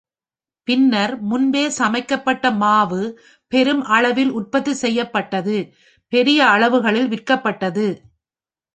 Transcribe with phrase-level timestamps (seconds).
[0.67, 3.01] பின்னர், முன்பே சமைக்கப்பட்ட மாவு
[3.51, 5.57] பெரும் அளவில் உற்பத்தி செய்யப்பட்டது,
[6.13, 7.87] பெரிய அளவுகளில் விற்கப்பட்டது.